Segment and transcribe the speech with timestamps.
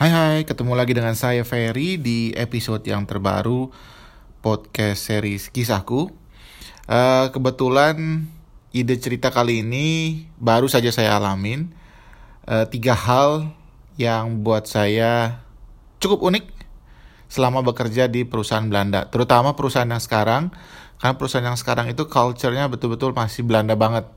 [0.00, 3.68] Hai hai, ketemu lagi dengan saya Ferry di episode yang terbaru
[4.40, 6.08] podcast series kisahku.
[6.88, 8.24] Uh, kebetulan
[8.72, 11.76] ide cerita kali ini baru saja saya alamin.
[12.48, 13.52] Uh, tiga hal
[14.00, 15.44] yang buat saya
[16.00, 16.48] cukup unik
[17.28, 20.48] selama bekerja di perusahaan Belanda, terutama perusahaan yang sekarang,
[20.96, 24.08] karena perusahaan yang sekarang itu culture-nya betul-betul masih Belanda banget.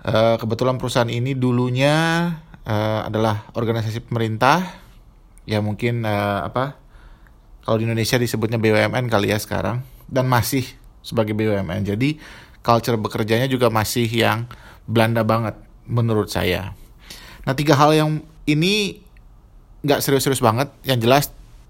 [0.00, 4.62] Uh, kebetulan perusahaan ini dulunya uh, adalah organisasi pemerintah
[5.48, 6.78] ya mungkin uh, apa
[7.62, 10.66] kalau di Indonesia disebutnya BUMN kali ya sekarang dan masih
[11.02, 12.18] sebagai BUMN jadi
[12.62, 14.46] culture bekerjanya juga masih yang
[14.86, 16.74] Belanda banget menurut saya.
[17.42, 18.10] Nah tiga hal yang
[18.46, 19.02] ini
[19.82, 20.70] nggak serius-serius banget.
[20.86, 21.24] Yang jelas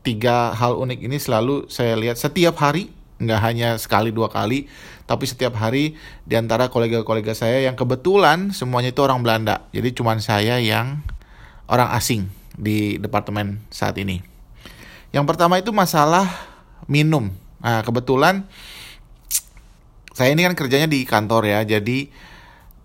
[0.04, 4.66] tiga hal unik ini selalu saya lihat setiap hari nggak hanya sekali dua kali
[5.06, 5.94] tapi setiap hari
[6.24, 9.68] di antara kolega-kolega saya yang kebetulan semuanya itu orang Belanda.
[9.74, 11.04] Jadi cuma saya yang
[11.68, 14.24] orang asing di departemen saat ini.
[15.12, 16.24] Yang pertama itu masalah
[16.88, 17.28] minum.
[17.60, 18.48] Nah kebetulan
[20.16, 21.60] saya ini kan kerjanya di kantor ya.
[21.66, 22.08] Jadi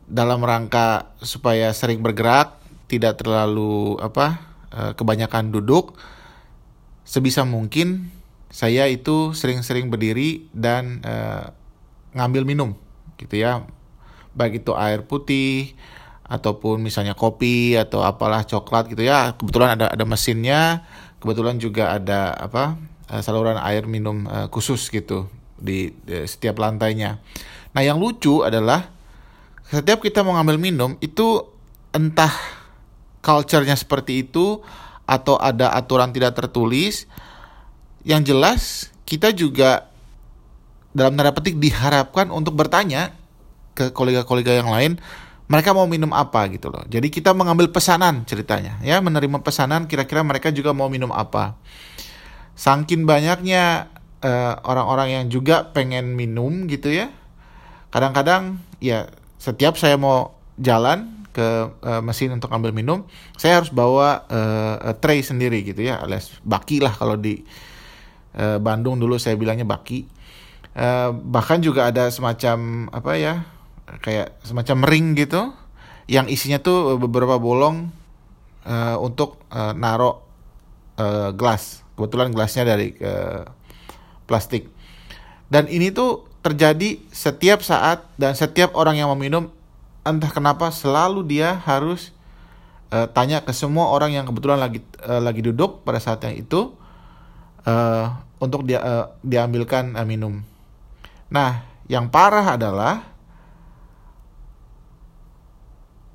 [0.08, 4.40] dalam rangka supaya sering bergerak tidak terlalu apa
[4.72, 5.96] eh, kebanyakan duduk
[7.08, 8.17] sebisa mungkin
[8.48, 11.52] saya itu sering-sering berdiri dan uh,
[12.16, 12.70] ngambil minum
[13.20, 13.68] gitu ya.
[14.38, 15.74] Baik itu air putih
[16.28, 19.36] ataupun misalnya kopi atau apalah coklat gitu ya.
[19.36, 20.86] Kebetulan ada ada mesinnya
[21.18, 22.78] kebetulan juga ada apa
[23.10, 27.20] uh, saluran air minum uh, khusus gitu di, di setiap lantainya.
[27.74, 28.90] Nah yang lucu adalah
[29.68, 31.44] setiap kita mau ngambil minum itu
[31.92, 32.32] entah
[33.20, 34.64] culture-nya seperti itu
[35.04, 37.10] atau ada aturan tidak tertulis
[38.08, 39.92] yang jelas kita juga
[40.96, 43.12] dalam tanda petik diharapkan untuk bertanya
[43.76, 44.96] ke kolega-kolega yang lain
[45.48, 46.84] mereka mau minum apa gitu loh.
[46.88, 51.56] Jadi kita mengambil pesanan ceritanya ya, menerima pesanan kira-kira mereka juga mau minum apa.
[52.56, 53.92] Sangkin banyaknya
[54.24, 57.12] eh, orang-orang yang juga pengen minum gitu ya.
[57.92, 59.08] Kadang-kadang ya
[59.40, 63.06] setiap saya mau jalan ke uh, mesin untuk ambil minum,
[63.38, 67.46] saya harus bawa uh, tray sendiri gitu ya, alias baki lah kalau di
[68.36, 70.20] Eh, Bandung dulu saya bilangnya Baki.
[70.78, 73.50] Uh, bahkan juga ada semacam apa ya
[74.06, 75.50] kayak semacam ring gitu
[76.06, 77.90] yang isinya tuh beberapa bolong
[78.62, 80.22] uh, untuk uh, narok
[81.02, 81.82] uh, gelas.
[81.98, 83.50] Kebetulan gelasnya dari uh,
[84.30, 84.70] plastik.
[85.50, 89.50] Dan ini tuh terjadi setiap saat dan setiap orang yang meminum
[90.06, 92.14] entah kenapa selalu dia harus
[92.94, 96.78] uh, tanya ke semua orang yang kebetulan lagi uh, lagi duduk pada saat yang itu
[97.68, 98.06] uh,
[98.40, 100.40] untuk dia uh, diambilkan uh, minum.
[101.28, 103.04] Nah, yang parah adalah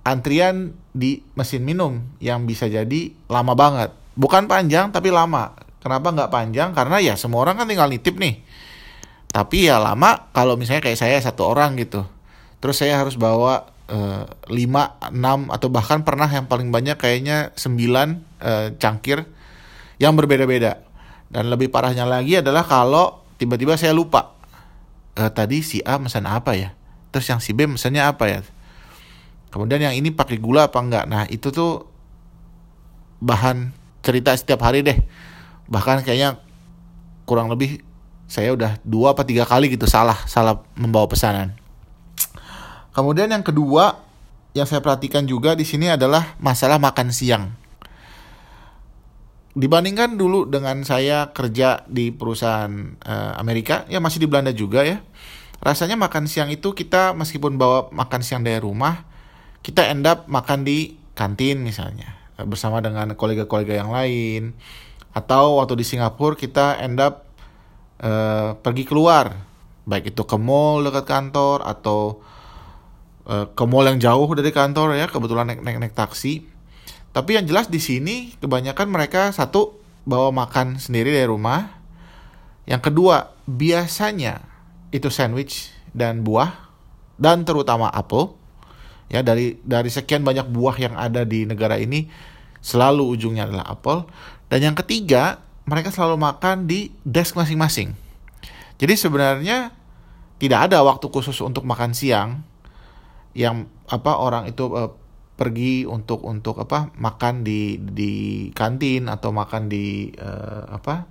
[0.02, 3.90] antrian di mesin minum yang bisa jadi lama banget.
[4.16, 5.54] Bukan panjang tapi lama.
[5.82, 6.70] Kenapa nggak panjang?
[6.72, 8.40] Karena ya semua orang kan tinggal nitip nih.
[9.32, 12.04] Tapi ya lama kalau misalnya kayak saya satu orang gitu.
[12.62, 15.18] Terus saya harus bawa uh, 5, 6
[15.50, 17.74] atau bahkan pernah yang paling banyak kayaknya 9
[18.38, 19.26] uh, cangkir
[19.98, 20.91] yang berbeda-beda.
[21.32, 24.36] Dan lebih parahnya lagi adalah kalau tiba-tiba saya lupa.
[25.16, 26.76] E, tadi si A pesan apa ya?
[27.08, 28.40] Terus yang si B pesannya apa ya?
[29.48, 31.08] Kemudian yang ini pakai gula apa enggak?
[31.08, 31.88] Nah, itu tuh
[33.24, 33.72] bahan
[34.04, 35.00] cerita setiap hari deh.
[35.72, 36.36] Bahkan kayaknya
[37.24, 37.80] kurang lebih
[38.28, 41.56] saya udah dua apa tiga kali gitu salah salah membawa pesanan.
[42.92, 44.00] Kemudian yang kedua
[44.52, 47.61] yang saya perhatikan juga di sini adalah masalah makan siang
[49.52, 52.72] dibandingkan dulu dengan saya kerja di perusahaan
[53.04, 55.04] uh, Amerika ya masih di Belanda juga ya.
[55.62, 59.06] Rasanya makan siang itu kita meskipun bawa makan siang dari rumah
[59.62, 64.58] kita end up makan di kantin misalnya eh, bersama dengan kolega-kolega yang lain.
[65.12, 67.28] Atau waktu di Singapura kita end up
[68.00, 69.36] uh, pergi keluar.
[69.84, 72.24] Baik itu ke mall dekat kantor atau
[73.28, 76.51] uh, ke mall yang jauh dari kantor ya kebetulan naik naik, taksi
[77.12, 79.76] tapi yang jelas di sini kebanyakan mereka satu
[80.08, 81.80] bawa makan sendiri dari rumah.
[82.64, 84.40] Yang kedua, biasanya
[84.88, 86.72] itu sandwich dan buah
[87.20, 88.32] dan terutama apel.
[89.12, 92.08] Ya, dari dari sekian banyak buah yang ada di negara ini
[92.64, 94.08] selalu ujungnya adalah apel.
[94.48, 97.92] Dan yang ketiga, mereka selalu makan di desk masing-masing.
[98.80, 99.76] Jadi sebenarnya
[100.40, 102.40] tidak ada waktu khusus untuk makan siang
[103.36, 104.96] yang apa orang itu uh,
[105.32, 108.12] pergi untuk untuk apa makan di di
[108.52, 111.08] kantin atau makan di uh, apa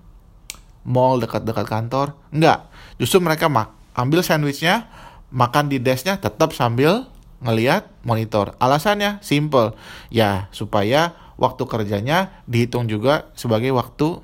[0.86, 2.14] mall dekat-dekat kantor?
[2.34, 2.70] Enggak.
[3.02, 4.88] Justru mereka mak ambil sandwichnya
[5.34, 7.10] makan di desknya tetap sambil
[7.42, 8.54] ngelihat monitor.
[8.62, 9.74] Alasannya simple.
[10.14, 14.22] Ya supaya waktu kerjanya dihitung juga sebagai waktu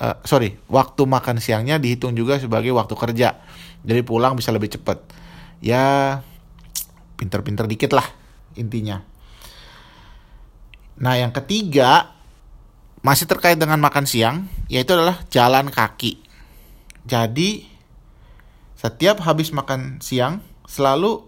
[0.00, 3.44] uh, sorry waktu makan siangnya dihitung juga sebagai waktu kerja.
[3.84, 5.04] Jadi pulang bisa lebih cepat.
[5.60, 6.20] Ya
[7.20, 8.04] pinter-pinter dikit lah
[8.58, 9.13] intinya
[10.94, 12.14] nah yang ketiga
[13.04, 16.16] masih terkait dengan makan siang yaitu adalah jalan kaki.
[17.04, 17.68] Jadi
[18.80, 21.20] setiap habis makan siang selalu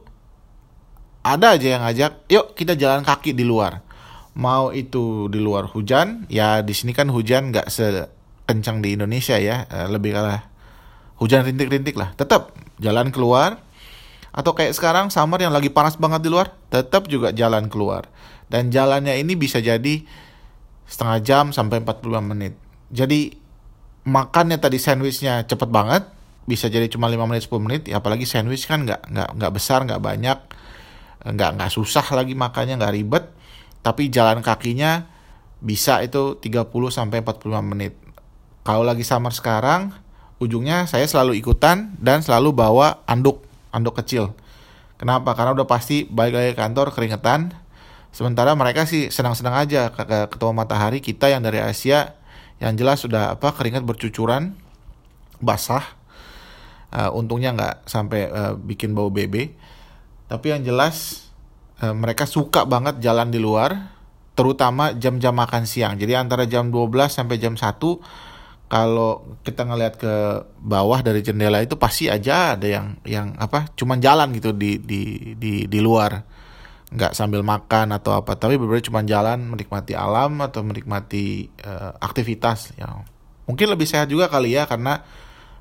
[1.20, 3.84] ada aja yang ngajak yuk kita jalan kaki di luar.
[4.36, 9.68] Mau itu di luar hujan ya di sini kan hujan nggak sekencang di Indonesia ya
[9.68, 10.48] eh, lebih kalah
[11.20, 12.16] hujan rintik-rintik lah.
[12.16, 13.60] Tetap jalan keluar
[14.36, 18.04] atau kayak sekarang summer yang lagi panas banget di luar tetap juga jalan keluar
[18.52, 20.02] dan jalannya ini bisa jadi
[20.86, 22.54] setengah jam sampai 45 menit
[22.94, 23.34] jadi
[24.06, 26.06] makannya tadi sandwichnya cepet banget
[26.46, 29.82] bisa jadi cuma 5 menit 10 menit ya apalagi sandwich kan nggak nggak nggak besar
[29.82, 30.38] nggak banyak
[31.26, 33.24] nggak nggak susah lagi makannya nggak ribet
[33.82, 35.06] tapi jalan kakinya
[35.62, 37.94] bisa itu 30 sampai 45 menit.
[38.66, 39.94] Kalau lagi summer sekarang,
[40.42, 44.34] ujungnya saya selalu ikutan dan selalu bawa anduk, anduk kecil.
[44.98, 45.38] Kenapa?
[45.38, 47.54] Karena udah pasti balik lagi kantor keringetan.
[48.16, 52.16] Sementara mereka sih senang-senang aja ke, ke ketua matahari kita yang dari Asia
[52.64, 54.56] yang jelas sudah apa keringat bercucuran
[55.44, 55.84] basah.
[56.88, 59.52] Uh, untungnya nggak sampai uh, bikin bau BB.
[60.32, 61.28] Tapi yang jelas
[61.78, 63.94] e, mereka suka banget jalan di luar
[64.34, 65.94] terutama jam-jam makan siang.
[65.94, 67.62] Jadi antara jam 12 sampai jam 1
[68.66, 70.14] kalau kita ngelihat ke
[70.58, 75.32] bawah dari jendela itu pasti aja ada yang yang apa cuman jalan gitu di di
[75.38, 76.26] di di luar
[76.86, 82.78] nggak sambil makan atau apa tapi beberapa cuma jalan menikmati alam atau menikmati uh, aktivitas
[82.78, 83.02] yang
[83.50, 85.02] mungkin lebih sehat juga kali ya karena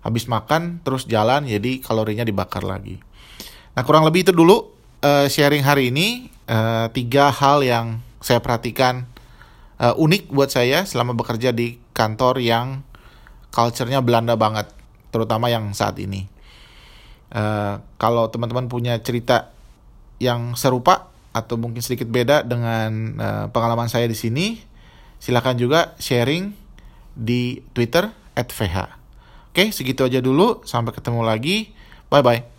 [0.06, 3.02] habis makan terus jalan jadi kalorinya dibakar lagi
[3.74, 4.70] nah kurang lebih itu dulu
[5.02, 9.10] uh, sharing hari ini uh, tiga hal yang saya perhatikan
[9.82, 12.82] uh, unik buat saya selama bekerja di kantor yang
[13.56, 14.68] culture-nya Belanda banget,
[15.16, 16.28] terutama yang saat ini.
[17.32, 19.56] Uh, kalau teman-teman punya cerita
[20.20, 24.64] yang serupa atau mungkin sedikit beda dengan uh, pengalaman saya di sini,
[25.20, 26.56] silahkan juga sharing
[27.12, 28.08] di Twitter
[28.40, 28.78] @vh.
[29.52, 30.64] Oke, segitu aja dulu.
[30.64, 31.76] Sampai ketemu lagi.
[32.08, 32.55] Bye bye.